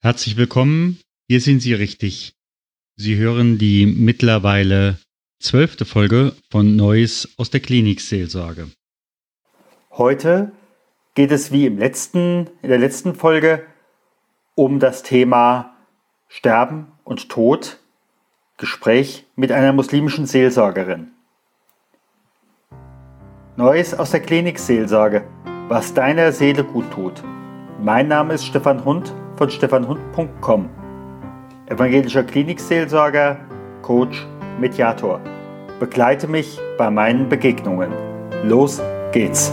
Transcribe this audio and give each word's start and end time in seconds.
Herzlich 0.00 0.36
willkommen, 0.36 1.00
hier 1.26 1.40
sind 1.40 1.58
Sie 1.58 1.74
richtig. 1.74 2.36
Sie 2.94 3.16
hören 3.16 3.58
die 3.58 3.84
mittlerweile 3.84 4.96
zwölfte 5.40 5.84
Folge 5.84 6.36
von 6.52 6.76
Neues 6.76 7.34
aus 7.36 7.50
der 7.50 7.58
Klinikseelsorge. 7.58 8.68
Heute 9.90 10.52
geht 11.14 11.32
es 11.32 11.50
wie 11.50 11.66
im 11.66 11.78
letzten, 11.78 12.48
in 12.62 12.68
der 12.68 12.78
letzten 12.78 13.16
Folge 13.16 13.66
um 14.54 14.78
das 14.78 15.02
Thema 15.02 15.74
Sterben 16.28 16.92
und 17.02 17.28
Tod, 17.28 17.80
Gespräch 18.56 19.26
mit 19.34 19.50
einer 19.50 19.72
muslimischen 19.72 20.26
Seelsorgerin. 20.26 21.08
Neues 23.56 23.94
aus 23.94 24.12
der 24.12 24.20
Klinikseelsorge, 24.20 25.26
was 25.66 25.92
deiner 25.92 26.30
Seele 26.30 26.62
gut 26.62 26.88
tut. 26.92 27.24
Mein 27.82 28.06
Name 28.06 28.34
ist 28.34 28.46
Stefan 28.46 28.84
Hund 28.84 29.12
von 29.38 29.48
stefanhund.com. 29.50 30.68
Evangelischer 31.66 32.24
Klinikseelsorger, 32.24 33.38
Coach, 33.82 34.26
Mediator. 34.58 35.20
Begleite 35.78 36.26
mich 36.26 36.58
bei 36.76 36.90
meinen 36.90 37.28
Begegnungen. 37.28 37.92
Los 38.42 38.82
geht's! 39.12 39.52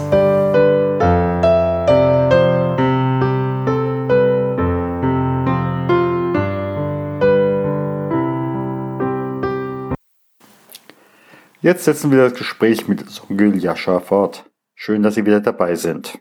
Jetzt 11.62 11.84
setzen 11.84 12.10
wir 12.10 12.18
das 12.18 12.34
Gespräch 12.34 12.88
mit 12.88 13.08
Songül 13.08 13.56
Jascha 13.56 14.00
fort. 14.00 14.50
Schön, 14.74 15.02
dass 15.02 15.14
Sie 15.14 15.26
wieder 15.26 15.40
dabei 15.40 15.76
sind. 15.76 16.18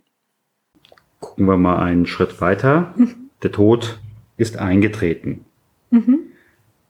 Gucken 1.19 1.47
wir 1.47 1.57
mal 1.57 1.77
einen 1.77 2.05
Schritt 2.05 2.41
weiter. 2.41 2.93
Der 3.43 3.51
Tod 3.51 3.99
ist 4.37 4.57
eingetreten. 4.57 5.45
Mhm. 5.91 6.19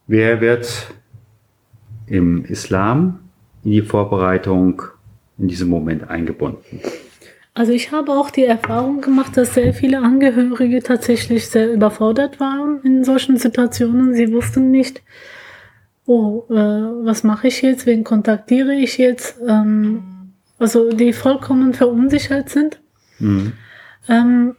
Wer 0.08 0.42
wird 0.42 0.94
im 2.08 2.46
Islam 2.46 3.20
in 3.64 3.72
die 3.72 3.82
Vorbereitung 3.82 4.82
in 5.38 5.48
diesem 5.48 5.70
Moment 5.70 6.10
eingebunden? 6.10 6.82
Also 7.54 7.72
ich 7.72 7.92
habe 7.92 8.12
auch 8.12 8.30
die 8.30 8.44
Erfahrung 8.44 9.00
gemacht, 9.00 9.38
dass 9.38 9.54
sehr 9.54 9.74
viele 9.74 10.00
Angehörige 10.00 10.84
tatsächlich 10.84 11.48
sehr 11.48 11.72
überfordert 11.72 12.40
waren 12.40 12.82
in 12.84 13.04
solchen 13.06 13.38
Situationen. 13.38 14.14
Sie 14.14 14.34
wussten 14.34 14.72
nicht, 14.72 15.02
oh, 16.06 16.44
äh, 16.50 16.54
was 16.54 17.24
mache 17.24 17.48
ich 17.48 17.62
jetzt, 17.62 17.86
wen 17.86 18.04
kontaktiere 18.04 18.76
ich 18.76 18.98
jetzt? 18.98 19.38
Ähm, 19.48 20.34
also 20.60 20.92
die 20.92 21.14
vollkommen 21.14 21.74
verunsichert 21.74 22.50
sind. 22.50 22.82
Mhm. 23.20 23.54
Ähm, 24.10 24.56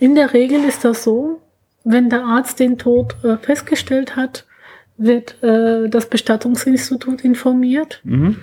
in 0.00 0.14
der 0.14 0.32
Regel 0.32 0.64
ist 0.64 0.84
das 0.84 1.04
so, 1.04 1.40
wenn 1.84 2.10
der 2.10 2.24
Arzt 2.24 2.58
den 2.58 2.78
Tod 2.78 3.14
äh, 3.22 3.36
festgestellt 3.36 4.16
hat, 4.16 4.46
wird 4.96 5.42
äh, 5.42 5.88
das 5.88 6.08
Bestattungsinstitut 6.08 7.22
informiert. 7.22 8.00
Mhm. 8.04 8.36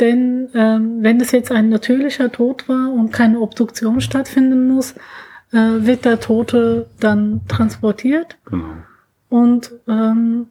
Denn 0.00 0.48
ähm, 0.54 0.98
wenn 1.00 1.20
es 1.20 1.32
jetzt 1.32 1.52
ein 1.52 1.68
natürlicher 1.68 2.32
Tod 2.32 2.68
war 2.68 2.92
und 2.92 3.12
keine 3.12 3.40
Obduktion 3.40 4.00
stattfinden 4.00 4.68
muss, 4.68 4.94
äh, 5.52 5.58
wird 5.58 6.04
der 6.04 6.18
Tote 6.18 6.86
dann 6.98 7.42
transportiert. 7.46 8.36
Genau. 8.46 8.64
Und, 9.28 9.72
ähm, 9.88 10.46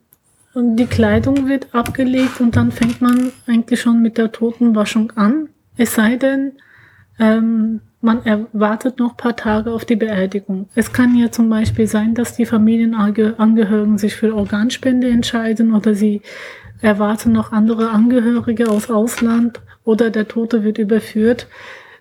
und 0.54 0.76
die 0.76 0.86
Kleidung 0.86 1.48
wird 1.48 1.74
abgelegt 1.74 2.40
und 2.40 2.56
dann 2.56 2.72
fängt 2.72 3.02
man 3.02 3.32
eigentlich 3.48 3.82
schon 3.82 4.02
mit 4.02 4.18
der 4.18 4.32
Totenwaschung 4.32 5.12
an. 5.16 5.50
Es 5.76 5.96
sei 5.96 6.16
denn, 6.18 6.54
ähm, 7.20 7.82
man 8.02 8.26
erwartet 8.26 9.00
noch 9.00 9.16
paar 9.16 9.36
Tage 9.36 9.72
auf 9.72 9.86
die 9.86 9.96
Beerdigung. 9.96 10.68
Es 10.74 10.92
kann 10.92 11.16
ja 11.16 11.32
zum 11.32 11.50
Beispiel 11.50 11.88
sein, 11.88 12.16
dass 12.16 12.36
die 12.36 12.48
Familienangehörigen 12.48 13.98
sich 13.98 14.16
für 14.16 14.36
Organspende 14.36 15.08
entscheiden 15.08 15.74
oder 15.74 15.94
sie 15.94 16.22
erwarten 16.82 17.32
noch 17.32 17.52
andere 17.52 17.92
Angehörige 17.92 18.70
aus 18.70 18.90
Ausland 18.90 19.62
oder 19.84 20.10
der 20.10 20.28
Tote 20.28 20.64
wird 20.64 20.80
überführt. 20.80 21.48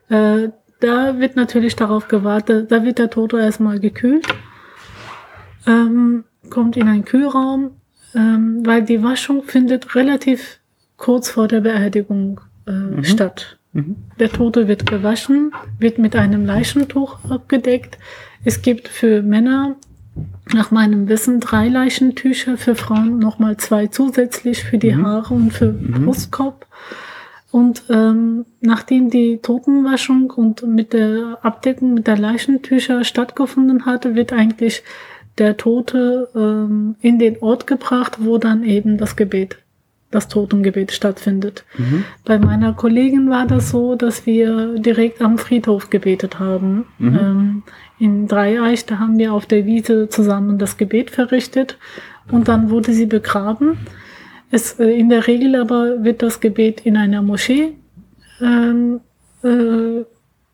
Äh, 0.09 0.49
da 0.81 1.19
wird 1.19 1.37
natürlich 1.37 1.77
darauf 1.77 2.09
gewartet, 2.09 2.73
da 2.73 2.83
wird 2.83 2.99
der 2.99 3.11
Tote 3.11 3.39
erstmal 3.39 3.79
gekühlt, 3.79 4.27
ähm, 5.67 6.25
kommt 6.49 6.79
in 6.79 6.89
einen 6.89 7.05
Kühlraum, 7.05 7.73
ähm, 8.15 8.65
weil 8.65 8.83
die 8.83 9.03
Waschung 9.03 9.43
findet 9.43 9.95
relativ 9.95 10.61
kurz 10.97 11.29
vor 11.31 11.49
der 11.49 11.61
Beerdigung 11.61 12.41
äh, 12.67 12.71
mhm. 12.71 13.05
statt. 13.05 13.60
Mhm. 13.73 13.97
Der 14.19 14.31
Tote 14.31 14.69
wird 14.69 14.87
gewaschen, 14.87 15.53
wird 15.79 15.99
mit 15.99 16.17
einem 16.17 16.45
Leichentuch 16.45 17.19
abgedeckt. 17.29 17.99
Es 18.45 18.63
gibt 18.63 18.89
für 18.89 19.23
Männer 19.23 19.77
nach 20.53 20.71
meinem 20.71 21.09
Wissen 21.09 21.41
drei 21.41 21.69
Leichentücher, 21.69 22.57
für 22.57 22.75
Frauen 22.75 23.19
nochmal 23.19 23.57
zwei 23.59 23.87
zusätzlich 23.87 24.65
für 24.65 24.79
die 24.79 24.93
mhm. 24.93 25.07
Haare 25.07 25.35
und 25.35 25.53
für 25.53 25.73
mhm. 25.73 26.05
Brustkorb. 26.05 26.67
Und 27.53 27.85
ähm, 27.91 28.47
nachdem 28.61 29.11
die 29.11 29.39
Totenwaschung 29.39 30.31
und 30.31 30.63
mit 30.67 30.93
der 30.93 31.39
Abdeckung 31.43 31.95
mit 31.95 32.07
der 32.07 32.17
Leichentücher 32.17 33.03
stattgefunden 33.03 33.87
hatte, 33.87 34.15
wird 34.15 34.33
eigentlich 34.33 34.85
der 35.39 35.57
Tote 35.57 36.29
ähm, 36.35 36.97
in 37.01 37.19
den 37.19 37.39
Ort 37.41 37.67
gebracht, 37.67 38.19
wo 38.21 38.39
dann 38.39 38.63
eben 38.63 38.99
das 38.99 39.17
Gebet 39.17 39.59
das 40.11 40.29
Totengebet 40.29 40.93
stattfindet. 40.93 41.65
Mhm. 41.79 42.05
Bei 42.25 42.39
meiner 42.39 42.73
Kollegin 42.73 43.31
war 43.31 43.47
das 43.47 43.71
so, 43.71 43.95
dass 43.95 44.27
wir 44.27 44.79
direkt 44.79 45.23
am 45.23 45.39
Friedhof 45.39 45.91
gebetet 45.91 46.39
haben. 46.39 46.87
Mhm. 46.99 47.19
Ähm, 47.19 47.63
in 47.99 48.29
Dreieich, 48.29 48.87
da 48.87 48.99
haben 48.99 49.19
wir 49.19 49.33
auf 49.33 49.47
der 49.47 49.67
Wiese 49.67 50.09
zusammen 50.09 50.59
das 50.59 50.77
Gebet 50.77 51.11
verrichtet 51.11 51.79
und 52.31 52.49
dann 52.49 52.71
wurde 52.71 52.93
sie 52.93 53.07
begraben. 53.07 53.79
Es, 54.51 54.81
äh, 54.81 54.91
in 54.91 55.09
der 55.11 55.27
Regel 55.27 55.55
aber 55.55 56.03
wird 56.03 56.23
das 56.23 56.41
Gebet 56.41 56.81
in 56.85 56.97
einer 56.97 57.23
Moschee, 57.23 57.75
ähm, 58.41 59.01
äh, 59.43 60.05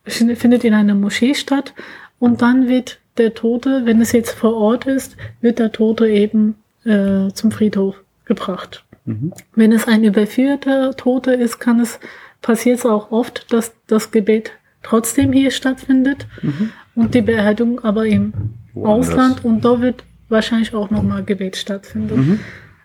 findet 0.04 0.64
in 0.64 0.74
einer 0.74 0.94
Moschee 0.94 1.34
statt 1.34 1.72
und 2.18 2.42
dann 2.42 2.68
wird 2.68 2.98
der 3.16 3.32
Tote, 3.34 3.82
wenn 3.84 4.00
es 4.00 4.12
jetzt 4.12 4.32
vor 4.32 4.54
Ort 4.54 4.86
ist, 4.86 5.16
wird 5.40 5.58
der 5.58 5.72
Tote 5.72 6.08
eben 6.08 6.56
äh, 6.84 7.30
zum 7.32 7.50
Friedhof 7.50 7.96
gebracht. 8.26 8.85
Mhm. 9.06 9.32
Wenn 9.54 9.72
es 9.72 9.88
ein 9.88 10.04
überführter 10.04 10.94
Tote 10.96 11.32
ist, 11.32 11.58
kann 11.58 11.80
es, 11.80 11.98
passiert 12.42 12.80
es 12.80 12.86
auch 12.86 13.10
oft, 13.10 13.52
dass 13.52 13.72
das 13.86 14.10
Gebet 14.10 14.52
trotzdem 14.82 15.32
hier 15.32 15.50
stattfindet 15.50 16.26
mhm. 16.42 16.70
und 16.94 17.14
die 17.14 17.22
Beerdigung 17.22 17.82
aber 17.82 18.06
im 18.06 18.32
Woanders. 18.74 19.08
Ausland 19.08 19.44
und 19.44 19.64
da 19.64 19.80
wird 19.80 20.04
wahrscheinlich 20.28 20.74
auch 20.74 20.90
nochmal 20.90 21.24
Gebet 21.24 21.56
stattfinden. 21.56 22.16
Mhm. 22.16 22.40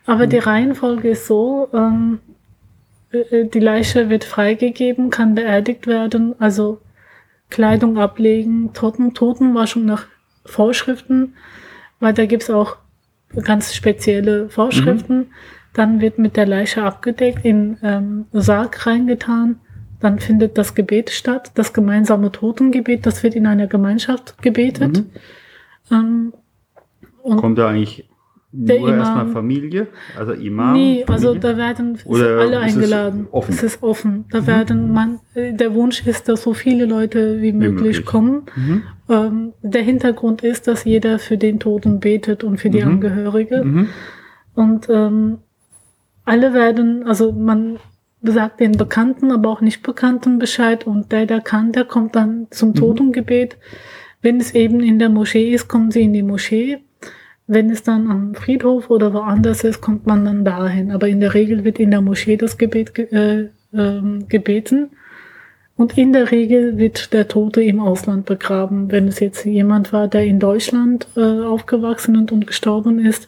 Aber 0.05 0.27
die 0.27 0.37
Reihenfolge 0.37 1.09
ist 1.09 1.27
so, 1.27 1.69
ähm, 1.73 2.19
äh, 3.11 3.17
äh, 3.17 3.49
die 3.49 3.59
Leiche 3.59 4.09
wird 4.09 4.23
freigegeben, 4.23 5.09
kann 5.09 5.35
beerdigt 5.35 5.87
werden, 5.87 6.35
also 6.39 6.81
Kleidung 7.49 7.97
ablegen, 7.97 8.73
Toten, 8.73 9.13
Totenwaschung 9.13 9.85
nach 9.85 10.05
Vorschriften, 10.45 11.33
weil 11.99 12.13
da 12.13 12.25
gibt's 12.25 12.49
auch 12.49 12.77
ganz 13.43 13.73
spezielle 13.73 14.49
Vorschriften. 14.49 15.17
Mhm. 15.17 15.27
Dann 15.73 16.01
wird 16.01 16.17
mit 16.17 16.35
der 16.35 16.45
Leiche 16.45 16.83
abgedeckt, 16.83 17.45
in 17.45 17.77
ähm, 17.81 18.25
Sarg 18.33 18.85
reingetan. 18.85 19.59
Dann 19.99 20.19
findet 20.19 20.57
das 20.57 20.75
Gebet 20.75 21.11
statt, 21.11 21.51
das 21.55 21.73
gemeinsame 21.73 22.31
Totengebet. 22.31 23.05
Das 23.05 23.23
wird 23.23 23.35
in 23.35 23.47
einer 23.47 23.67
Gemeinschaft 23.67 24.41
gebetet. 24.41 25.03
Mhm. 25.89 26.33
Ähm, 27.23 27.37
Kommt 27.37 27.57
da 27.57 27.69
eigentlich 27.69 28.09
nur 28.53 28.77
Imam, 28.77 28.99
erstmal 28.99 29.27
Familie, 29.27 29.87
also 30.17 30.33
Imam? 30.33 30.73
Nee, 30.73 31.05
also 31.07 31.29
Familie? 31.29 31.49
also 31.49 31.53
da 31.53 31.57
werden 31.57 31.99
alle 32.39 32.59
eingeladen. 32.59 33.27
Es, 33.27 33.33
offen? 33.33 33.53
es 33.53 33.63
ist 33.63 33.83
offen. 33.83 34.25
Da 34.29 34.41
mhm. 34.41 34.47
werden 34.47 34.91
man, 34.91 35.19
äh, 35.35 35.53
der 35.53 35.73
Wunsch 35.73 36.05
ist, 36.05 36.27
dass 36.27 36.43
so 36.43 36.53
viele 36.53 36.85
Leute 36.85 37.37
wie, 37.37 37.43
wie 37.43 37.51
möglich, 37.53 37.81
möglich, 37.81 38.05
kommen. 38.05 38.43
Mhm. 38.55 38.83
Ähm, 39.07 39.53
der 39.61 39.83
Hintergrund 39.83 40.43
ist, 40.43 40.67
dass 40.67 40.83
jeder 40.83 41.17
für 41.19 41.37
den 41.37 41.59
Toten 41.59 41.99
betet 41.99 42.43
und 42.43 42.57
für 42.57 42.69
die 42.69 42.81
mhm. 42.81 42.89
Angehörige. 42.89 43.63
Mhm. 43.63 43.89
Und 44.53 44.89
ähm, 44.89 45.37
alle 46.25 46.53
werden, 46.53 47.07
also 47.07 47.31
man 47.31 47.79
sagt 48.21 48.59
den 48.59 48.73
Bekannten, 48.73 49.31
aber 49.31 49.49
auch 49.49 49.61
nicht 49.61 49.81
Bekannten 49.81 50.39
Bescheid 50.39 50.85
und 50.85 51.11
der, 51.11 51.25
der 51.25 51.41
kann, 51.41 51.71
der 51.71 51.85
kommt 51.85 52.15
dann 52.15 52.47
zum 52.51 52.69
mhm. 52.69 52.75
Totengebet. 52.75 53.57
Wenn 54.21 54.39
es 54.39 54.53
eben 54.53 54.81
in 54.81 54.99
der 54.99 55.09
Moschee 55.09 55.53
ist, 55.53 55.67
kommen 55.67 55.91
sie 55.91 56.03
in 56.03 56.13
die 56.13 56.23
Moschee. 56.23 56.79
Wenn 57.47 57.69
es 57.71 57.81
dann 57.83 58.09
am 58.09 58.35
Friedhof 58.35 58.89
oder 58.89 59.13
woanders 59.13 59.63
ist, 59.63 59.81
kommt 59.81 60.05
man 60.05 60.25
dann 60.25 60.45
dahin. 60.45 60.91
Aber 60.91 61.07
in 61.07 61.19
der 61.19 61.33
Regel 61.33 61.63
wird 61.63 61.79
in 61.79 61.91
der 61.91 62.01
Moschee 62.01 62.37
das 62.37 62.57
Gebet 62.57 62.97
äh, 62.97 63.49
äh, 63.73 64.01
gebeten. 64.27 64.91
Und 65.75 65.97
in 65.97 66.13
der 66.13 66.29
Regel 66.29 66.77
wird 66.77 67.11
der 67.13 67.27
Tote 67.27 67.63
im 67.63 67.79
Ausland 67.79 68.27
begraben. 68.27 68.91
Wenn 68.91 69.07
es 69.07 69.19
jetzt 69.19 69.43
jemand 69.45 69.91
war, 69.91 70.07
der 70.07 70.23
in 70.25 70.39
Deutschland 70.39 71.07
äh, 71.17 71.41
aufgewachsen 71.41 72.15
und, 72.15 72.31
und 72.31 72.45
gestorben 72.45 73.03
ist, 73.03 73.27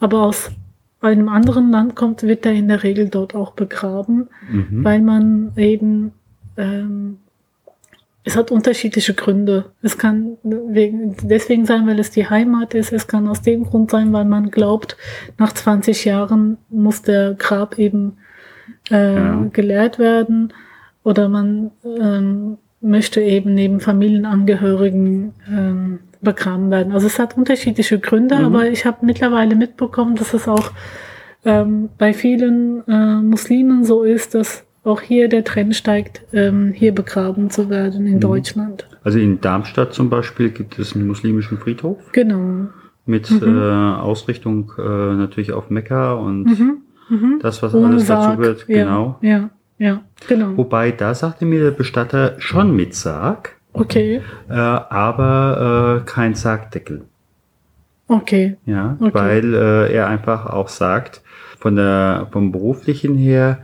aber 0.00 0.22
aus 0.22 0.50
einem 1.02 1.28
anderen 1.28 1.70
Land 1.70 1.96
kommt, 1.96 2.22
wird 2.22 2.46
er 2.46 2.52
in 2.52 2.68
der 2.68 2.82
Regel 2.82 3.08
dort 3.08 3.34
auch 3.34 3.52
begraben, 3.52 4.28
mhm. 4.50 4.84
weil 4.84 5.00
man 5.00 5.52
eben 5.56 6.12
ähm, 6.56 7.18
es 8.24 8.36
hat 8.36 8.50
unterschiedliche 8.52 9.14
Gründe. 9.14 9.72
Es 9.82 9.98
kann 9.98 10.36
wegen, 10.44 11.16
deswegen 11.22 11.66
sein, 11.66 11.86
weil 11.86 11.98
es 11.98 12.10
die 12.10 12.28
Heimat 12.28 12.72
ist. 12.74 12.92
Es 12.92 13.08
kann 13.08 13.26
aus 13.26 13.42
dem 13.42 13.64
Grund 13.64 13.90
sein, 13.90 14.12
weil 14.12 14.24
man 14.24 14.50
glaubt, 14.50 14.96
nach 15.38 15.52
20 15.52 16.04
Jahren 16.04 16.58
muss 16.68 17.02
der 17.02 17.34
Grab 17.34 17.78
eben 17.78 18.18
äh, 18.90 19.14
ja. 19.14 19.46
geleert 19.52 19.98
werden. 19.98 20.52
Oder 21.02 21.28
man 21.28 21.72
ähm, 21.84 22.58
möchte 22.80 23.20
eben 23.20 23.54
neben 23.54 23.80
Familienangehörigen 23.80 25.34
ähm, 25.48 25.98
begraben 26.22 26.70
werden. 26.70 26.92
Also 26.92 27.06
es 27.06 27.18
hat 27.18 27.36
unterschiedliche 27.36 27.98
Gründe, 27.98 28.38
mhm. 28.38 28.44
aber 28.46 28.68
ich 28.68 28.86
habe 28.86 29.04
mittlerweile 29.04 29.54
mitbekommen, 29.54 30.16
dass 30.16 30.32
es 30.32 30.48
auch 30.48 30.70
ähm, 31.44 31.90
bei 31.98 32.14
vielen 32.14 32.86
äh, 32.86 33.16
Muslimen 33.16 33.84
so 33.84 34.04
ist, 34.04 34.34
dass 34.34 34.64
auch 34.84 35.00
hier 35.00 35.28
der 35.28 35.44
Trend 35.44 35.76
steigt, 35.76 36.22
ähm, 36.32 36.72
hier 36.74 36.94
begraben 36.94 37.50
zu 37.50 37.70
werden 37.70 38.06
in 38.06 38.14
mhm. 38.14 38.20
Deutschland. 38.20 38.88
Also 39.04 39.18
in 39.18 39.40
Darmstadt 39.40 39.92
zum 39.94 40.10
Beispiel 40.10 40.50
gibt 40.50 40.78
es 40.78 40.94
einen 40.94 41.06
muslimischen 41.06 41.58
Friedhof. 41.58 41.98
Genau. 42.12 42.68
Mit 43.04 43.30
mhm. 43.30 43.58
äh, 43.58 43.60
Ausrichtung 44.00 44.72
äh, 44.78 44.82
natürlich 44.82 45.52
auf 45.52 45.70
Mekka 45.70 46.14
und 46.14 46.44
mhm. 46.44 46.82
mhm. 47.08 47.38
das, 47.42 47.62
was 47.62 47.74
Ohne 47.74 47.88
alles 47.88 48.06
Sarg. 48.06 48.38
dazu 48.38 48.40
gehört. 48.40 48.64
Ja. 48.68 48.84
Genau. 48.84 49.18
Ja, 49.22 49.50
ja, 49.78 50.02
genau. 50.28 50.56
Wobei, 50.56 50.92
da 50.92 51.14
sagte 51.14 51.44
mir 51.44 51.60
der 51.60 51.70
Bestatter 51.72 52.36
schon 52.38 52.74
mit 52.74 52.94
Sarg. 52.94 53.56
Okay. 53.72 54.20
Äh, 54.48 54.54
aber 54.54 56.02
äh, 56.02 56.04
kein 56.04 56.34
Sargdeckel. 56.34 57.04
Okay. 58.08 58.56
Ja, 58.66 58.96
okay. 59.00 59.14
weil 59.14 59.54
äh, 59.54 59.92
er 59.92 60.08
einfach 60.08 60.46
auch 60.46 60.68
sagt, 60.68 61.22
von 61.58 61.76
der, 61.76 62.28
vom 62.32 62.52
beruflichen 62.52 63.16
her, 63.16 63.60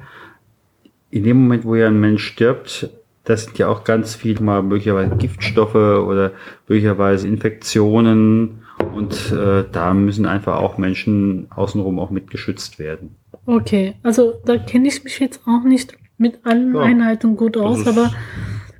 in 1.11 1.25
dem 1.25 1.43
Moment, 1.43 1.65
wo 1.65 1.75
ja 1.75 1.89
ein 1.89 2.01
Mensch 2.01 2.25
stirbt, 2.25 2.91
das 3.25 3.45
sind 3.45 3.59
ja 3.59 3.69
auch 3.69 3.85
ganz 3.85 4.15
viel 4.15 4.41
mal 4.41 4.63
möglicherweise 4.63 5.17
Giftstoffe 5.17 5.75
oder 5.75 6.33
möglicherweise 6.67 7.29
Infektionen 7.29 8.63
und 8.95 9.33
äh, 9.33 9.65
da 9.71 9.93
müssen 9.93 10.25
einfach 10.25 10.57
auch 10.57 10.79
Menschen 10.79 11.47
außenrum 11.51 11.99
auch 11.99 12.11
mit 12.11 12.31
geschützt 12.31 12.79
werden. 12.79 13.17
Okay, 13.45 13.97
also 14.03 14.35
da 14.45 14.57
kenne 14.57 14.89
ich 14.89 15.05
mich 15.05 15.19
jetzt 15.21 15.43
auch 15.47 15.65
nicht 15.65 15.97
mit 16.17 16.41
allen 16.45 16.75
ja, 16.75 16.81
Einheiten 16.83 17.37
gut 17.37 17.57
aus, 17.57 17.87
aber 17.87 18.11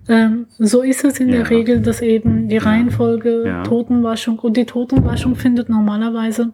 ähm, 0.09 0.47
so 0.59 0.83
ist 0.83 1.05
es 1.05 1.21
in 1.21 1.29
ja. 1.29 1.37
der 1.37 1.51
Regel, 1.51 1.81
dass 1.81 2.01
eben 2.01 2.49
die 2.49 2.57
Reihenfolge 2.57 3.45
ja. 3.47 3.63
Totenwaschung 3.63 4.39
und 4.39 4.57
die 4.57 4.67
Totenwaschung 4.67 5.37
findet 5.37 5.69
normalerweise, 5.69 6.53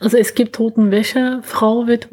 also 0.00 0.16
es 0.16 0.34
gibt 0.34 0.56
Totenwäsche, 0.56 1.40
Frau 1.42 1.86
wird 1.86 2.08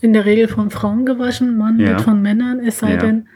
in 0.00 0.12
der 0.12 0.24
Regel 0.24 0.48
von 0.48 0.70
Frauen 0.70 1.04
gewaschen, 1.04 1.56
Mann 1.56 1.78
ja. 1.78 1.88
wird 1.88 2.00
von 2.00 2.22
Männern, 2.22 2.60
es 2.60 2.78
sei 2.78 2.96
denn, 2.96 3.28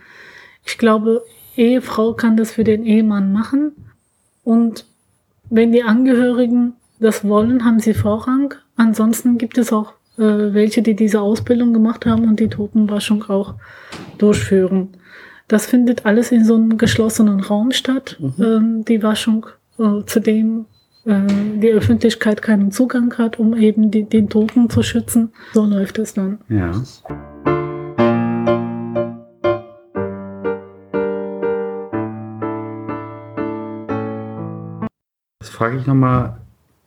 ich 0.65 0.79
glaube, 0.79 1.23
Ehefrau 1.57 2.15
kann 2.15 2.37
das 2.37 2.53
für 2.53 2.65
den 2.65 2.85
Ehemann 2.85 3.33
machen. 3.33 3.73
Und 4.43 4.87
wenn 5.51 5.73
die 5.73 5.83
Angehörigen 5.83 6.75
das 7.01 7.25
wollen, 7.25 7.65
haben 7.65 7.81
sie 7.81 7.95
Vorrang. 7.95 8.55
Ansonsten 8.77 9.39
gibt 9.39 9.59
es 9.59 9.73
auch 9.73 9.93
äh, 10.17 10.53
welche, 10.53 10.83
die 10.83 10.95
diese 10.95 11.21
Ausbildung 11.21 11.73
gemacht 11.73 12.07
haben 12.07 12.25
und 12.25 12.41
die 12.41 12.49
Totenwaschung 12.49 13.25
auch 13.25 13.55
durchführen. 14.19 14.91
Das 15.47 15.67
findet 15.67 16.07
alles 16.07 16.33
in 16.33 16.45
so 16.45 16.55
einem 16.55 16.79
geschlossenen 16.79 17.41
Raum 17.41 17.71
statt, 17.73 18.17
mhm. 18.19 18.35
ähm, 18.43 18.85
die 18.87 19.03
Waschung. 19.03 19.47
Äh, 19.79 20.05
zudem 20.07 20.65
äh, 21.05 21.21
die 21.57 21.71
Öffentlichkeit 21.71 22.41
keinen 22.41 22.73
Zugang 22.73 23.13
hat, 23.19 23.39
um 23.39 23.55
eben 23.55 23.91
die, 23.91 24.05
den 24.05 24.31
Toten 24.31 24.71
zu 24.71 24.83
schützen. 24.83 25.33
So 25.53 25.67
läuft 25.67 25.99
es 25.99 26.15
dann. 26.15 26.39
Ja. 26.49 26.71
Das 35.41 35.51
frage 35.51 35.77
ich 35.77 35.87
nochmal. 35.87 36.39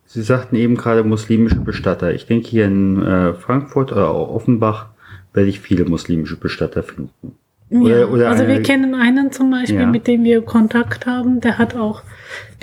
Sie 0.07 0.23
sagten 0.23 0.55
eben 0.55 0.77
gerade 0.77 1.03
muslimische 1.03 1.59
Bestatter. 1.59 2.11
Ich 2.13 2.25
denke 2.25 2.47
hier 2.47 2.65
in 2.65 3.03
äh, 3.03 3.33
Frankfurt 3.35 3.91
oder 3.91 4.09
auch 4.09 4.33
Offenbach 4.33 4.87
werde 5.33 5.49
ich 5.49 5.59
viele 5.59 5.85
muslimische 5.85 6.37
Bestatter 6.37 6.81
finden. 6.81 7.35
Oder, 7.69 7.99
ja, 7.99 8.05
oder 8.07 8.29
also 8.29 8.47
wir 8.47 8.61
kennen 8.61 8.95
einen 8.95 9.31
zum 9.31 9.51
Beispiel, 9.51 9.81
ja. 9.81 9.87
mit 9.87 10.07
dem 10.07 10.23
wir 10.23 10.41
Kontakt 10.41 11.05
haben, 11.05 11.41
der 11.41 11.57
hat 11.57 11.75
auch 11.75 12.01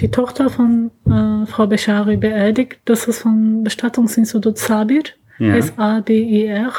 die 0.00 0.10
Tochter 0.10 0.48
von 0.48 0.90
äh, 1.06 1.46
Frau 1.46 1.66
Beshari 1.66 2.16
beerdigt. 2.16 2.78
Das 2.86 3.06
ist 3.06 3.20
vom 3.20 3.62
Bestattungsinstitut 3.64 4.58
Sabir, 4.58 5.02
ja. 5.38 5.56
S-A-B-I-R. 5.56 6.72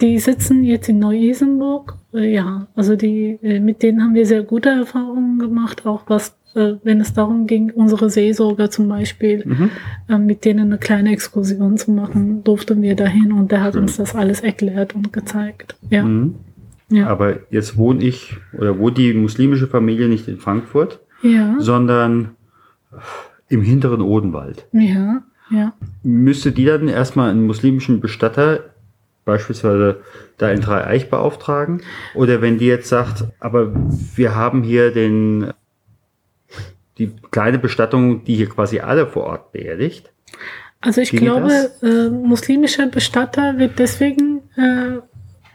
Die 0.00 0.18
sitzen 0.18 0.64
jetzt 0.64 0.88
in 0.88 0.98
Neu-Isenburg. 0.98 1.96
Äh, 2.14 2.32
ja, 2.32 2.66
also 2.74 2.96
die, 2.96 3.38
äh, 3.42 3.60
mit 3.60 3.82
denen 3.82 4.02
haben 4.02 4.14
wir 4.14 4.26
sehr 4.26 4.42
gute 4.42 4.70
Erfahrungen 4.70 5.38
gemacht, 5.38 5.84
auch 5.84 6.04
was, 6.06 6.34
äh, 6.54 6.74
wenn 6.82 7.02
es 7.02 7.12
darum 7.12 7.46
ging, 7.46 7.70
unsere 7.72 8.08
Seelsorger 8.08 8.70
zum 8.70 8.88
Beispiel, 8.88 9.42
mhm. 9.44 9.70
äh, 10.08 10.18
mit 10.18 10.46
denen 10.46 10.72
eine 10.72 10.78
kleine 10.78 11.12
Exkursion 11.12 11.76
zu 11.76 11.90
machen, 11.90 12.42
durften 12.42 12.80
wir 12.80 12.96
dahin 12.96 13.32
und 13.32 13.52
der 13.52 13.62
hat 13.62 13.74
mhm. 13.74 13.82
uns 13.82 13.98
das 13.98 14.14
alles 14.14 14.40
erklärt 14.40 14.94
und 14.94 15.12
gezeigt. 15.12 15.76
Ja. 15.90 16.02
Mhm. 16.02 16.36
Ja. 16.88 17.08
Aber 17.08 17.40
jetzt 17.50 17.76
wohne 17.76 18.02
ich 18.04 18.36
oder 18.56 18.78
wohnt 18.78 18.98
die 18.98 19.12
muslimische 19.12 19.66
Familie 19.66 20.08
nicht 20.08 20.28
in 20.28 20.38
Frankfurt, 20.38 21.00
ja. 21.22 21.56
sondern 21.58 22.36
im 23.48 23.62
hinteren 23.62 24.00
Odenwald. 24.00 24.66
Ja, 24.72 25.22
ja. 25.50 25.72
Müsste 26.02 26.52
die 26.52 26.64
dann 26.64 26.88
erstmal 26.88 27.30
einen 27.30 27.46
muslimischen 27.46 28.00
Bestatter 28.00 28.60
beispielsweise 29.24 30.00
da 30.38 30.50
in 30.50 30.60
Dreieich 30.60 31.10
beauftragen? 31.10 31.82
Oder 32.14 32.40
wenn 32.40 32.58
die 32.58 32.66
jetzt 32.66 32.88
sagt, 32.88 33.24
aber 33.40 33.72
wir 34.14 34.34
haben 34.34 34.62
hier 34.62 34.92
den, 34.92 35.52
die 36.98 37.12
kleine 37.30 37.58
Bestattung, 37.58 38.24
die 38.24 38.36
hier 38.36 38.48
quasi 38.48 38.80
alle 38.80 39.06
vor 39.06 39.24
Ort 39.24 39.52
beerdigt. 39.52 40.12
Also 40.80 41.00
ich 41.00 41.10
glaube, 41.10 41.70
äh, 41.82 42.08
muslimischer 42.08 42.86
Bestatter 42.86 43.58
wird 43.58 43.78
deswegen 43.78 44.42
äh, 44.56 45.00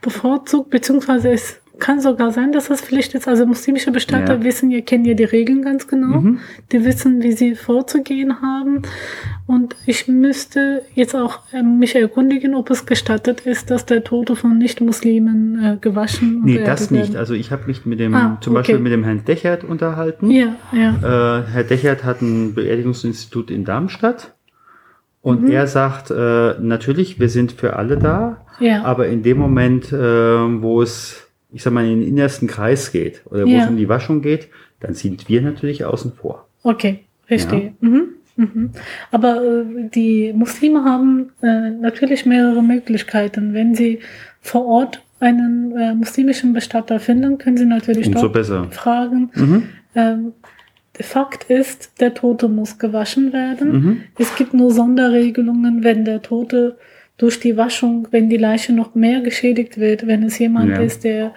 bevorzugt, 0.01 0.69
beziehungsweise 0.69 1.31
es 1.31 1.61
kann 1.81 1.99
sogar 1.99 2.31
sein, 2.31 2.53
dass 2.53 2.69
das 2.69 2.79
Pflicht 2.79 3.13
ist. 3.15 3.27
Also 3.27 3.45
muslimische 3.45 3.91
Bestatter 3.91 4.35
ja. 4.35 4.43
wissen, 4.43 4.71
ihr 4.71 4.83
kennt 4.83 5.05
ja 5.05 5.13
die 5.15 5.25
Regeln 5.25 5.63
ganz 5.63 5.87
genau. 5.87 6.21
Mhm. 6.21 6.39
Die 6.71 6.85
wissen, 6.85 7.21
wie 7.21 7.33
sie 7.33 7.55
vorzugehen 7.55 8.41
haben. 8.41 8.83
Und 9.47 9.75
ich 9.85 10.07
müsste 10.07 10.83
jetzt 10.93 11.15
auch 11.15 11.39
äh, 11.51 11.63
mich 11.63 11.95
erkundigen, 11.95 12.55
ob 12.55 12.69
es 12.69 12.85
gestattet 12.85 13.41
ist, 13.41 13.71
dass 13.71 13.85
der 13.85 14.03
Tote 14.03 14.35
von 14.35 14.57
Nicht-Muslimen 14.57 15.63
äh, 15.63 15.77
gewaschen 15.81 16.41
Nee, 16.45 16.63
das 16.63 16.91
nicht. 16.91 17.15
Also 17.15 17.33
ich 17.33 17.51
habe 17.51 17.65
mich 17.65 17.85
mit 17.85 17.99
dem, 17.99 18.13
ah, 18.13 18.37
zum 18.39 18.53
okay. 18.53 18.59
Beispiel 18.59 18.79
mit 18.79 18.93
dem 18.93 19.03
Herrn 19.03 19.25
Dechert 19.25 19.63
unterhalten. 19.63 20.29
Ja, 20.29 20.55
ja. 20.71 21.39
Äh, 21.39 21.43
Herr 21.51 21.63
Dechert 21.63 22.03
hat 22.03 22.21
ein 22.21 22.53
Beerdigungsinstitut 22.53 23.49
in 23.51 23.65
Darmstadt. 23.65 24.35
Und 25.21 25.43
mhm. 25.43 25.51
er 25.51 25.67
sagt, 25.67 26.09
äh, 26.09 26.55
natürlich, 26.59 27.19
wir 27.19 27.29
sind 27.29 27.51
für 27.51 27.75
alle 27.75 27.97
da, 27.97 28.45
ja. 28.59 28.83
aber 28.83 29.07
in 29.07 29.21
dem 29.21 29.37
Moment, 29.37 29.91
äh, 29.91 29.97
wo 29.97 30.81
es, 30.81 31.27
ich 31.51 31.61
sag 31.61 31.73
mal, 31.73 31.85
in 31.85 31.99
den 31.99 32.07
innersten 32.07 32.47
Kreis 32.47 32.91
geht 32.91 33.21
oder 33.25 33.45
wo 33.45 33.49
ja. 33.49 33.63
es 33.63 33.69
um 33.69 33.77
die 33.77 33.89
Waschung 33.89 34.21
geht, 34.21 34.49
dann 34.79 34.95
sind 34.95 35.29
wir 35.29 35.41
natürlich 35.41 35.85
außen 35.85 36.13
vor. 36.13 36.47
Okay, 36.63 37.01
verstehe. 37.27 37.73
Ja. 37.81 37.89
Mhm. 37.89 38.03
Mhm. 38.35 38.71
Aber 39.11 39.43
äh, 39.43 39.89
die 39.93 40.33
Muslime 40.33 40.83
haben 40.83 41.31
äh, 41.41 41.69
natürlich 41.69 42.25
mehrere 42.25 42.63
Möglichkeiten. 42.63 43.53
Wenn 43.53 43.75
sie 43.75 43.99
vor 44.41 44.65
Ort 44.65 45.03
einen 45.19 45.77
äh, 45.77 45.93
muslimischen 45.93 46.53
Bestatter 46.53 46.99
finden, 46.99 47.37
können 47.37 47.57
sie 47.57 47.65
natürlich 47.65 48.07
Umso 48.07 48.21
dort 48.21 48.33
besser. 48.33 48.67
fragen. 48.71 49.29
Mhm. 49.35 49.63
Ähm, 49.93 50.33
Fakt 51.03 51.49
ist, 51.49 51.99
der 51.99 52.13
Tote 52.13 52.47
muss 52.47 52.77
gewaschen 52.77 53.33
werden. 53.33 53.71
Mhm. 53.71 54.03
Es 54.17 54.35
gibt 54.35 54.53
nur 54.53 54.71
Sonderregelungen, 54.71 55.83
wenn 55.83 56.05
der 56.05 56.21
Tote 56.21 56.77
durch 57.17 57.39
die 57.39 57.57
Waschung, 57.57 58.07
wenn 58.11 58.29
die 58.29 58.37
Leiche 58.37 58.73
noch 58.73 58.95
mehr 58.95 59.21
geschädigt 59.21 59.79
wird, 59.79 60.07
wenn 60.07 60.23
es 60.23 60.39
jemand 60.39 60.71
ja. 60.71 60.81
ist, 60.81 61.03
der 61.03 61.33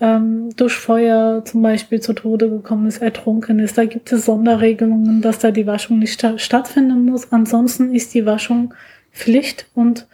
ähm, 0.00 0.50
durch 0.56 0.74
Feuer 0.74 1.44
zum 1.44 1.62
Beispiel 1.62 2.00
zu 2.00 2.12
Tode 2.12 2.50
gekommen 2.50 2.86
ist, 2.86 3.02
ertrunken 3.02 3.58
ist. 3.58 3.78
Da 3.78 3.84
gibt 3.86 4.12
es 4.12 4.26
Sonderregelungen, 4.26 5.22
dass 5.22 5.38
da 5.38 5.50
die 5.50 5.66
Waschung 5.66 5.98
nicht 5.98 6.12
sta 6.12 6.38
stattfinden 6.38 7.04
muss. 7.04 7.32
Ansonsten 7.32 7.94
ist 7.94 8.14
die 8.14 8.26
Waschung 8.26 8.74
Pflicht 9.12 9.66
und 9.74 10.06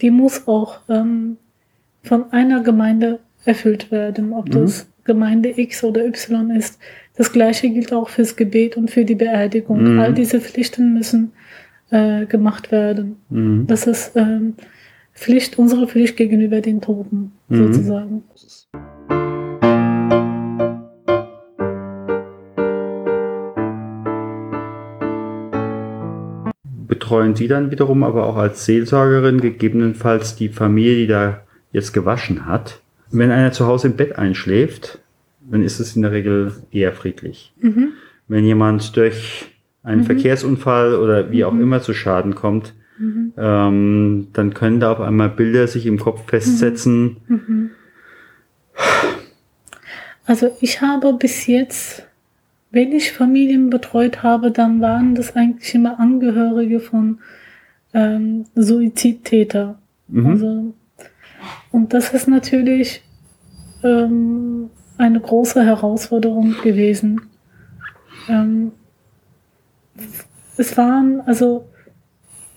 die 0.00 0.10
muss 0.10 0.48
auch 0.48 0.80
ähm, 0.88 1.36
von 2.02 2.32
einer 2.32 2.62
Gemeinde 2.62 3.20
erfüllt 3.44 3.90
werden, 3.90 4.32
ob 4.32 4.46
mhm. 4.48 4.52
das 4.52 4.88
Gemeinde 5.04 5.58
X 5.60 5.84
oder 5.84 6.04
Y 6.06 6.50
ist. 6.50 6.78
Das 7.18 7.32
gleiche 7.32 7.68
gilt 7.68 7.92
auch 7.92 8.10
fürs 8.10 8.36
Gebet 8.36 8.76
und 8.76 8.92
für 8.92 9.04
die 9.04 9.16
Beerdigung. 9.16 9.94
Mhm. 9.94 9.98
All 9.98 10.14
diese 10.14 10.40
Pflichten 10.40 10.94
müssen 10.94 11.32
äh, 11.90 12.26
gemacht 12.26 12.70
werden. 12.70 13.16
Mhm. 13.28 13.66
Das 13.66 13.88
ist 13.88 14.12
ähm, 14.14 14.54
Pflicht, 15.14 15.58
unsere 15.58 15.88
Pflicht 15.88 16.16
gegenüber 16.16 16.60
den 16.60 16.80
Toten, 16.80 17.32
mhm. 17.48 17.56
sozusagen. 17.56 18.22
Betreuen 26.86 27.34
Sie 27.34 27.48
dann 27.48 27.72
wiederum 27.72 28.04
aber 28.04 28.28
auch 28.28 28.36
als 28.36 28.64
Seelsorgerin 28.64 29.40
gegebenenfalls 29.40 30.36
die 30.36 30.50
Familie, 30.50 30.94
die 30.94 31.08
da 31.08 31.40
jetzt 31.72 31.92
gewaschen 31.92 32.46
hat? 32.46 32.80
Wenn 33.10 33.32
einer 33.32 33.50
zu 33.50 33.66
Hause 33.66 33.88
im 33.88 33.96
Bett 33.96 34.16
einschläft, 34.16 35.00
dann 35.50 35.62
ist 35.62 35.80
es 35.80 35.96
in 35.96 36.02
der 36.02 36.12
Regel 36.12 36.52
eher 36.70 36.92
friedlich. 36.92 37.52
Wenn 38.28 38.44
jemand 38.44 38.96
durch 38.96 39.46
einen 39.82 40.04
Verkehrsunfall 40.04 40.94
oder 40.94 41.30
wie 41.30 41.44
auch 41.44 41.54
immer 41.54 41.80
zu 41.80 41.94
Schaden 41.94 42.34
kommt, 42.34 42.74
ähm, 43.36 44.28
dann 44.32 44.54
können 44.54 44.80
da 44.80 44.92
auf 44.92 45.00
einmal 45.00 45.30
Bilder 45.30 45.66
sich 45.68 45.86
im 45.86 45.98
Kopf 45.98 46.28
festsetzen. 46.28 47.18
Also 50.26 50.50
ich 50.60 50.82
habe 50.82 51.12
bis 51.14 51.46
jetzt, 51.46 52.06
wenn 52.70 52.92
ich 52.92 53.12
Familien 53.12 53.70
betreut 53.70 54.22
habe, 54.22 54.50
dann 54.50 54.80
waren 54.80 55.14
das 55.14 55.36
eigentlich 55.36 55.74
immer 55.74 55.98
Angehörige 55.98 56.80
von 56.80 57.20
ähm, 57.94 58.44
Suizidtäter. 58.54 59.78
Also, 60.12 60.74
und 61.70 61.94
das 61.94 62.12
ist 62.12 62.28
natürlich 62.28 63.02
ähm, 63.82 64.70
eine 64.98 65.20
große 65.20 65.64
Herausforderung 65.64 66.56
gewesen. 66.62 67.22
Ähm, 68.28 68.72
es 70.56 70.76
waren, 70.76 71.20
also 71.22 71.64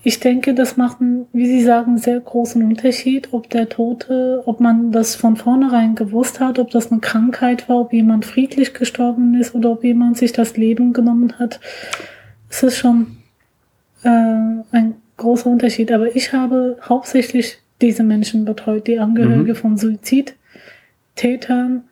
ich 0.04 0.20
denke, 0.20 0.56
das 0.56 0.78
macht 0.78 1.00
einen, 1.00 1.28
wie 1.32 1.46
Sie 1.46 1.62
sagen, 1.62 2.00
sehr 2.00 2.20
großen 2.20 2.64
Unterschied, 2.64 3.34
ob 3.34 3.52
der 3.52 3.70
Tote, 3.70 4.42
ob 4.46 4.60
man 4.60 4.92
das 4.92 5.16
von 5.16 5.38
vornherein 5.38 5.94
gewusst 5.94 6.40
hat, 6.40 6.58
ob 6.58 6.72
das 6.72 6.92
eine 6.92 7.02
Krankheit 7.02 7.70
war, 7.70 7.82
ob 7.82 7.94
jemand 7.94 8.26
friedlich 8.26 8.74
gestorben 8.74 9.40
ist 9.40 9.54
oder 9.54 9.72
ob 9.72 9.84
jemand 9.84 10.18
sich 10.18 10.34
das 10.34 10.58
Leben 10.58 10.94
genommen 10.94 11.38
hat. 11.38 11.60
Es 12.50 12.64
ist 12.64 12.78
schon 12.78 13.18
äh, 14.04 14.10
ein 14.10 14.96
großer 15.18 15.50
Unterschied. 15.50 15.92
Aber 15.92 16.16
ich 16.16 16.34
habe 16.34 16.78
hauptsächlich 16.82 17.60
diese 17.82 18.04
Menschen 18.04 18.46
betreut, 18.46 18.88
die 18.88 19.00
Angehörige 19.00 19.56
von 19.56 19.78
Suizidtätern. 19.78 21.84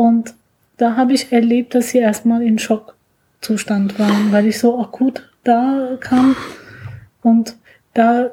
Und 0.00 0.32
da 0.78 0.96
habe 0.96 1.12
ich 1.12 1.30
erlebt, 1.30 1.74
dass 1.74 1.90
sie 1.90 1.98
erstmal 1.98 2.42
in 2.42 2.58
Schockzustand 2.58 3.98
waren, 3.98 4.32
weil 4.32 4.46
ich 4.46 4.58
so 4.58 4.80
akut 4.80 5.30
da 5.44 5.98
kam. 6.00 6.34
Und 7.20 7.56
da 7.92 8.30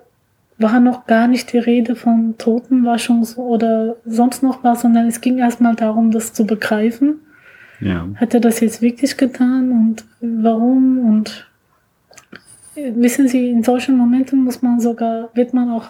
war 0.58 0.80
noch 0.80 1.08
gar 1.08 1.28
nicht 1.28 1.52
die 1.52 1.58
Rede 1.58 1.98
von 1.98 2.36
Totenwaschung 2.38 3.28
oder 3.36 3.98
sonst 4.06 4.44
noch 4.44 4.64
was, 4.64 4.82
sondern 4.84 5.08
es 5.08 5.20
ging 5.20 5.40
erstmal 5.40 5.76
darum, 5.76 6.12
das 6.12 6.32
zu 6.32 6.46
begreifen. 6.46 7.20
Ja. 7.82 8.08
Hat 8.16 8.34
er 8.34 8.40
das 8.40 8.62
jetzt 8.62 8.82
wirklich 8.82 9.18
getan 9.18 9.72
und 9.74 10.06
warum? 10.22 11.00
Und 11.00 11.48
wissen 12.76 13.28
Sie, 13.28 13.50
in 13.50 13.64
solchen 13.64 13.98
Momenten 13.98 14.42
muss 14.46 14.62
man 14.62 14.80
sogar, 14.80 15.32
wird 15.34 15.54
man 15.54 15.70
auch 15.70 15.90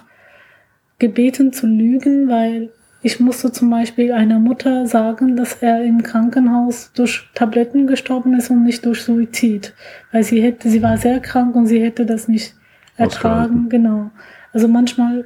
gebeten 0.98 1.54
zu 1.54 1.68
lügen, 1.68 2.30
weil 2.30 2.72
ich 3.08 3.22
musste 3.22 3.54
zum 3.54 3.70
Beispiel 3.70 4.12
einer 4.12 4.38
Mutter 4.38 4.86
sagen, 4.86 5.38
dass 5.38 5.54
er 5.64 5.82
im 5.82 6.04
Krankenhaus 6.04 6.92
durch 6.92 7.30
Tabletten 7.34 7.88
gestorben 7.88 8.34
ist 8.34 8.50
und 8.50 8.66
nicht 8.66 8.86
durch 8.86 9.02
Suizid. 9.02 9.74
Weil 10.12 10.24
sie 10.24 10.42
hätte, 10.42 10.70
sie 10.70 10.84
war 10.84 10.98
sehr 10.98 11.22
krank 11.22 11.56
und 11.56 11.68
sie 11.68 11.82
hätte 11.82 12.06
das 12.06 12.28
nicht 12.28 12.54
ertragen. 12.98 13.70
Genau. 13.70 14.12
Also 14.52 14.68
manchmal 14.68 15.24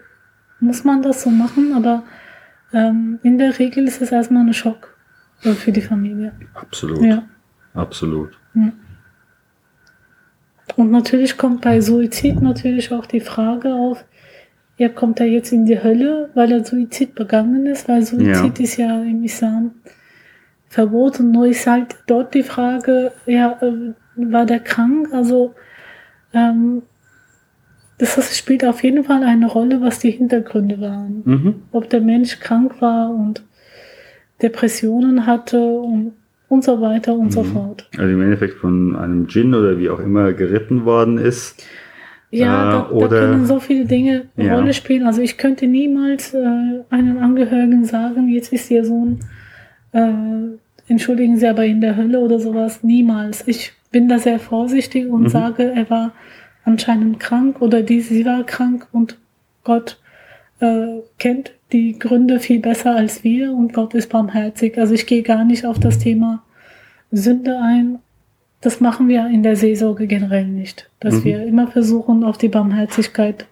muss 0.60 0.84
man 0.84 1.02
das 1.02 1.24
so 1.24 1.32
machen, 1.32 1.74
aber 1.74 2.04
ähm, 2.72 3.18
in 3.24 3.40
der 3.40 3.58
Regel 3.58 3.88
ist 3.88 4.00
es 4.00 4.12
erstmal 4.12 4.46
ein 4.46 4.54
Schock 4.54 4.96
äh, 5.44 5.54
für 5.54 5.72
die 5.72 5.82
Familie. 5.82 6.34
Absolut. 6.54 7.02
Ja. 7.02 7.24
Absolut. 7.74 8.38
Und 10.76 10.92
natürlich 10.92 11.36
kommt 11.36 11.62
bei 11.62 11.82
Suizid 11.82 12.44
natürlich 12.44 12.92
auch 12.92 13.08
die 13.08 13.22
Frage 13.22 13.74
auf, 13.74 14.06
ja, 14.82 14.90
kommt 14.90 15.20
er 15.20 15.28
jetzt 15.28 15.52
in 15.52 15.68
die 15.68 15.84
Hölle, 15.84 16.32
weil 16.34 16.52
er 16.52 16.66
Suizid 16.66 17.14
begangen 17.14 17.68
ist? 17.68 17.88
Weil 17.88 18.02
Suizid 18.02 18.58
Ja. 18.58 18.64
ist 18.64 18.78
ja 18.78 19.04
im 19.04 19.24
Islam 19.24 19.76
verboten. 20.70 21.30
Nur 21.30 21.46
ist 21.46 21.68
halt 21.68 21.98
dort 22.08 22.34
die 22.34 22.42
Frage, 22.42 23.12
ja, 23.28 23.60
äh, 23.62 23.94
war 24.16 24.48
der 24.48 24.60
krank? 24.60 25.10
Also, 25.14 25.54
ähm, 26.34 26.82
das 28.00 28.36
spielt 28.36 28.66
auf 28.66 28.82
jeden 28.82 29.04
Fall 29.04 29.22
eine 29.22 29.46
Rolle, 29.46 29.82
was 29.82 30.00
die 30.00 30.10
Hintergründe 30.10 30.82
waren. 30.82 31.22
Mhm. 31.26 31.56
Ob 31.72 31.88
der 31.92 32.02
Mensch 32.02 32.40
krank 32.40 32.82
war 32.82 33.12
und 33.12 33.44
Depressionen 34.42 35.28
hatte 35.28 35.64
und, 35.64 36.14
und 36.50 36.64
so 36.64 36.82
weiter 36.82 37.14
und 37.14 37.32
so 37.32 37.44
fort. 37.44 37.88
Also 38.00 38.12
im 38.12 38.22
Endeffekt 38.24 38.56
von 38.56 38.96
einem 38.96 39.28
Djinn 39.28 39.54
oder 39.54 39.78
wie 39.78 39.92
auch 39.92 40.00
immer 40.00 40.34
geritten 40.34 40.86
worden 40.86 41.20
ist. 41.20 41.64
Ja, 42.32 42.88
Äh, 42.90 42.94
da, 42.94 43.00
da 43.00 43.08
können 43.08 43.46
so 43.46 43.60
viele 43.60 43.86
Dinge 43.86 44.24
eine 44.38 44.48
Ja. 44.48 44.56
Rolle 44.56 44.74
spielen. 44.74 45.06
Also 45.06 45.22
ich 45.22 45.38
könnte 45.38 45.68
niemals 45.68 46.34
äh, 46.34 46.38
einen 46.90 47.18
Angehörigen 47.18 47.84
sagen, 47.86 48.30
jetzt 48.30 48.54
ist 48.54 48.72
ihr 48.72 48.86
Sohn, 48.86 49.20
äh, 49.92 50.12
entschuldigen 50.88 51.38
Sie, 51.38 51.48
aber 51.48 51.66
in 51.66 51.82
der 51.82 51.96
Hölle 51.98 52.20
oder 52.20 52.40
sowas. 52.40 52.84
Niemals. 52.84 53.48
Ich 53.48 53.74
bin 53.92 54.08
da 54.08 54.18
sehr 54.20 54.40
vorsichtig 54.40 55.08
und 55.10 55.24
Mhm. 55.24 55.30
sage, 55.30 55.72
er 55.76 55.90
war 55.90 56.14
anscheinend 56.64 57.20
krank 57.20 57.62
oder 57.62 57.82
die, 57.82 58.02
sie 58.02 58.26
war 58.26 58.44
krank 58.46 58.88
und 58.94 59.18
Gott 59.64 59.98
äh, 60.62 61.00
kennt 61.18 61.52
die 61.72 61.98
Gründe 61.98 62.40
viel 62.40 62.60
besser 62.60 62.96
als 62.96 63.24
wir 63.24 63.52
und 63.52 63.74
Gott 63.74 63.94
ist 63.96 64.10
barmherzig. 64.10 64.78
Also 64.78 64.94
ich 64.94 65.06
gehe 65.08 65.24
gar 65.24 65.44
nicht 65.44 65.66
auf 65.66 65.80
das 65.80 65.98
Thema 66.00 66.44
Sünde 67.12 67.60
ein. 67.60 67.98
Das 68.62 68.80
machen 68.80 69.08
wir 69.08 69.28
in 69.28 69.44
der 69.44 69.56
Seelsorge 69.56 70.08
generell 70.08 70.46
nicht. 70.46 70.90
Dass 71.00 71.16
Mhm. 71.16 71.24
wir 71.26 71.46
immer 71.46 71.68
versuchen, 71.68 72.24
auf 72.24 72.38
die 72.38 72.48
Barmherzigkeit 72.50 73.46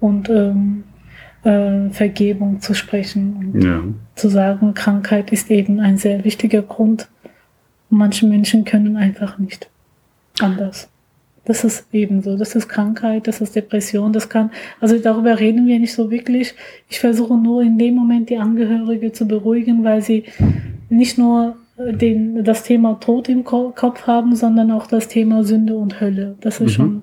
und 0.00 0.28
ähm, 0.30 0.84
äh, 1.44 1.90
Vergebung 1.90 2.60
zu 2.60 2.72
sprechen 2.74 3.52
und 3.54 3.62
Ja. 3.64 3.82
zu 4.14 4.28
sagen, 4.28 4.74
Krankheit 4.74 5.32
ist 5.32 5.50
eben 5.50 5.80
ein 5.80 5.96
sehr 5.98 6.24
wichtiger 6.24 6.62
Grund. 6.62 7.08
Manche 7.90 8.26
Menschen 8.26 8.64
können 8.64 8.96
einfach 8.96 9.38
nicht 9.38 9.68
anders. 10.40 10.88
Das 11.44 11.64
ist 11.64 11.86
eben 11.92 12.22
so. 12.22 12.36
Das 12.38 12.54
ist 12.54 12.68
Krankheit, 12.68 13.26
das 13.26 13.40
ist 13.40 13.56
Depression, 13.56 14.12
das 14.12 14.28
kann, 14.28 14.50
also 14.80 14.96
darüber 14.98 15.40
reden 15.40 15.66
wir 15.66 15.78
nicht 15.80 15.92
so 15.92 16.10
wirklich. 16.10 16.54
Ich 16.88 17.00
versuche 17.00 17.36
nur 17.36 17.62
in 17.62 17.76
dem 17.78 17.96
Moment 17.96 18.30
die 18.30 18.38
Angehörige 18.38 19.12
zu 19.12 19.26
beruhigen, 19.26 19.82
weil 19.82 20.00
sie 20.02 20.24
nicht 20.88 21.18
nur 21.18 21.56
den, 21.76 22.44
das 22.44 22.62
Thema 22.64 22.98
Tod 23.00 23.28
im 23.28 23.44
Ko 23.44 23.72
Kopf 23.74 24.06
haben, 24.06 24.36
sondern 24.36 24.70
auch 24.70 24.86
das 24.86 25.08
Thema 25.08 25.42
Sünde 25.44 25.74
und 25.76 26.00
Hölle. 26.00 26.36
Das 26.40 26.60
ist 26.60 26.78
Mhm. 26.78 26.82
schon, 26.82 27.02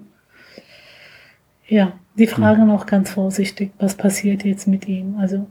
ja, 1.68 1.94
die 2.18 2.28
fragen 2.28 2.70
auch 2.70 2.86
ganz 2.86 3.12
vorsichtig, 3.12 3.72
was 3.80 3.96
passiert 3.96 4.44
jetzt 4.44 4.68
mit 4.68 4.88
ihm. 4.88 5.16
Also, 5.18 5.48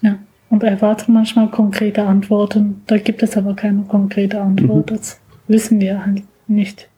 ja. 0.00 0.18
Und 0.50 0.62
erwarten 0.62 1.14
manchmal 1.14 1.50
konkrete 1.50 2.02
Antworten. 2.02 2.82
Da 2.86 2.98
gibt 2.98 3.22
es 3.22 3.38
aber 3.38 3.54
keine 3.54 3.84
konkrete 3.84 4.38
Antwort. 4.40 4.90
Das 4.90 5.18
wissen 5.48 5.80
wir 5.80 6.04
halt 6.04 6.24
nicht. 6.46 6.90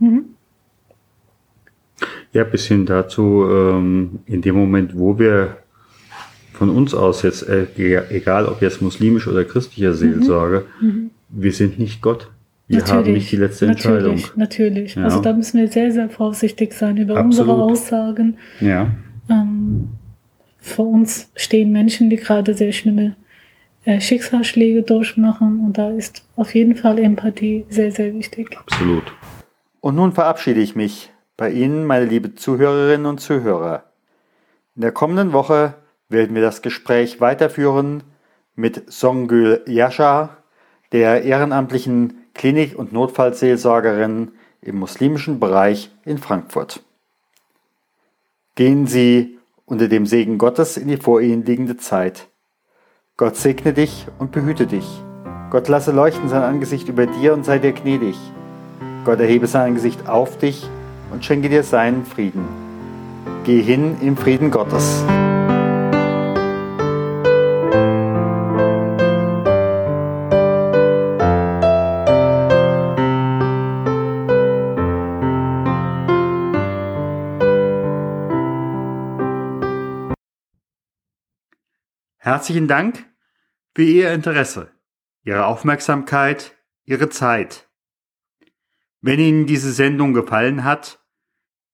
Mhm. 0.00 0.24
Ja, 2.32 2.42
bis 2.44 2.66
hin 2.66 2.86
dazu, 2.86 3.44
ähm, 3.48 4.20
in 4.26 4.42
dem 4.42 4.56
Moment, 4.56 4.98
wo 4.98 5.18
wir 5.18 5.58
von 6.60 6.68
uns 6.68 6.92
aus 6.92 7.22
jetzt, 7.22 7.48
äh, 7.48 7.64
egal 8.10 8.44
ob 8.44 8.60
jetzt 8.60 8.82
muslimisch 8.82 9.26
oder 9.26 9.44
christlicher 9.44 9.94
Seelsorge, 9.94 10.66
wir 11.30 11.52
sind 11.54 11.78
nicht 11.78 12.02
Gott. 12.02 12.28
Wir 12.68 12.84
haben 12.84 13.10
nicht 13.14 13.32
die 13.32 13.36
letzte 13.36 13.64
Entscheidung. 13.64 14.16
Natürlich, 14.16 14.36
natürlich. 14.36 14.94
Ja. 14.94 15.04
Also 15.04 15.22
da 15.22 15.32
müssen 15.32 15.58
wir 15.58 15.68
sehr, 15.68 15.90
sehr 15.90 16.10
vorsichtig 16.10 16.74
sein 16.74 16.98
über 16.98 17.14
unsere 17.18 17.50
Absolut. 17.50 17.70
Aussagen. 17.72 18.36
Ja, 18.60 18.90
Ähm, 19.30 19.88
vor 20.58 20.86
uns 20.86 21.30
stehen 21.34 21.72
Menschen, 21.72 22.10
die 22.10 22.16
gerade 22.16 22.52
sehr 22.52 22.72
schlimme 22.72 23.16
äh, 23.86 23.98
Schicksalsschläge 23.98 24.82
durchmachen 24.82 25.60
und 25.64 25.78
da 25.78 25.88
ist 25.88 26.24
auf 26.36 26.54
jeden 26.54 26.76
Fall 26.76 26.98
Empathie 26.98 27.64
sehr, 27.70 27.90
sehr 27.90 28.12
wichtig. 28.12 28.54
absolut. 28.58 29.04
Und 29.80 29.94
nun 29.94 30.12
verabschiede 30.12 30.60
ich 30.60 30.76
mich 30.76 31.10
bei 31.38 31.50
Ihnen, 31.50 31.86
meine 31.86 32.04
liebe 32.04 32.34
Zuhörerinnen 32.34 33.06
und 33.06 33.18
Zuhörer. 33.18 33.84
In 34.76 34.82
der 34.82 34.92
kommenden 34.92 35.32
Woche 35.32 35.72
werden 36.10 36.34
wir 36.34 36.42
das 36.42 36.62
Gespräch 36.62 37.20
weiterführen 37.20 38.02
mit 38.54 38.92
Songül 38.92 39.62
Yasha, 39.66 40.36
der 40.92 41.22
ehrenamtlichen 41.22 42.26
Klinik- 42.34 42.78
und 42.78 42.92
Notfallseelsorgerin 42.92 44.32
im 44.60 44.78
muslimischen 44.78 45.40
Bereich 45.40 45.90
in 46.04 46.18
Frankfurt. 46.18 46.82
Gehen 48.56 48.86
Sie 48.86 49.38
unter 49.64 49.88
dem 49.88 50.04
Segen 50.04 50.36
Gottes 50.36 50.76
in 50.76 50.88
die 50.88 50.96
vor 50.96 51.20
Ihnen 51.20 51.44
liegende 51.44 51.76
Zeit. 51.76 52.28
Gott 53.16 53.36
segne 53.36 53.72
dich 53.72 54.06
und 54.18 54.32
behüte 54.32 54.66
dich. 54.66 54.86
Gott 55.50 55.68
lasse 55.68 55.92
leuchten 55.92 56.28
sein 56.28 56.42
Angesicht 56.42 56.88
über 56.88 57.06
dir 57.06 57.34
und 57.34 57.44
sei 57.44 57.58
dir 57.58 57.72
gnädig. 57.72 58.16
Gott 59.04 59.20
erhebe 59.20 59.46
sein 59.46 59.68
Angesicht 59.68 60.08
auf 60.08 60.38
dich 60.38 60.66
und 61.12 61.24
schenke 61.24 61.48
dir 61.48 61.62
seinen 61.62 62.04
Frieden. 62.04 62.44
Geh 63.44 63.62
hin 63.62 63.96
im 64.00 64.16
Frieden 64.16 64.50
Gottes. 64.50 65.04
Herzlichen 82.30 82.68
Dank 82.68 83.04
für 83.74 83.82
Ihr 83.82 84.12
Interesse. 84.12 84.70
Ihre 85.24 85.46
Aufmerksamkeit, 85.46 86.56
Ihre 86.84 87.08
Zeit. 87.08 87.68
Wenn 89.00 89.18
Ihnen 89.18 89.46
diese 89.46 89.72
Sendung 89.72 90.14
gefallen 90.14 90.62
hat, 90.62 91.04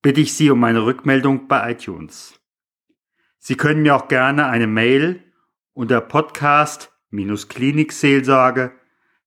bitte 0.01 0.19
ich 0.19 0.33
Sie 0.33 0.49
um 0.49 0.63
eine 0.63 0.83
Rückmeldung 0.83 1.47
bei 1.47 1.73
iTunes. 1.73 2.39
Sie 3.37 3.55
können 3.55 3.83
mir 3.83 3.95
auch 3.95 4.07
gerne 4.07 4.47
eine 4.47 4.65
Mail 4.65 5.31
unter 5.73 6.01
podcast-klinikseelsorge 6.01 8.71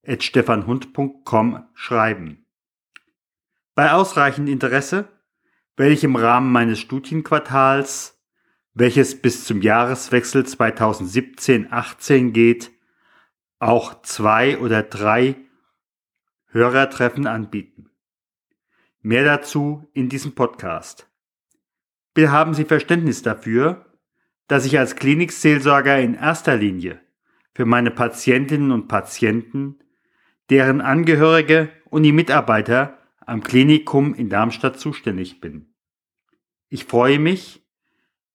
at 0.04 0.24
stefanhund.com 0.24 1.64
schreiben. 1.74 2.44
Bei 3.76 3.92
ausreichend 3.92 4.48
Interesse 4.48 5.08
werde 5.76 5.92
ich 5.92 6.02
im 6.02 6.16
Rahmen 6.16 6.50
meines 6.50 6.80
Studienquartals, 6.80 8.19
welches 8.74 9.20
bis 9.20 9.44
zum 9.44 9.62
Jahreswechsel 9.62 10.42
2017-18 10.42 12.30
geht, 12.30 12.70
auch 13.58 14.02
zwei 14.02 14.58
oder 14.58 14.82
drei 14.82 15.36
Hörertreffen 16.46 17.26
anbieten. 17.26 17.90
Mehr 19.02 19.24
dazu 19.24 19.88
in 19.92 20.08
diesem 20.08 20.34
Podcast. 20.34 21.10
Bitte 22.14 22.32
haben 22.32 22.54
Sie 22.54 22.64
Verständnis 22.64 23.22
dafür, 23.22 23.86
dass 24.46 24.66
ich 24.66 24.78
als 24.78 24.96
Klinikseelsorger 24.96 26.00
in 26.00 26.14
erster 26.14 26.56
Linie 26.56 27.00
für 27.54 27.66
meine 27.66 27.90
Patientinnen 27.90 28.72
und 28.72 28.88
Patienten, 28.88 29.78
deren 30.48 30.80
Angehörige 30.80 31.70
und 31.88 32.02
die 32.02 32.12
Mitarbeiter 32.12 32.98
am 33.20 33.42
Klinikum 33.42 34.14
in 34.14 34.28
Darmstadt 34.28 34.78
zuständig 34.78 35.40
bin. 35.40 35.72
Ich 36.68 36.84
freue 36.84 37.18
mich, 37.18 37.59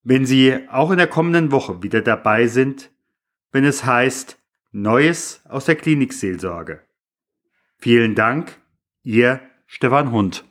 wenn 0.05 0.25
Sie 0.25 0.69
auch 0.69 0.91
in 0.91 0.97
der 0.97 1.07
kommenden 1.07 1.51
Woche 1.51 1.83
wieder 1.83 2.01
dabei 2.01 2.47
sind, 2.47 2.91
wenn 3.51 3.65
es 3.65 3.83
heißt 3.83 4.39
Neues 4.71 5.41
aus 5.49 5.65
der 5.65 5.75
Klinikseelsorge. 5.75 6.81
Vielen 7.77 8.13
Dank, 8.13 8.61
Ihr 9.01 9.41
Stefan 9.65 10.11
Hund. 10.11 10.45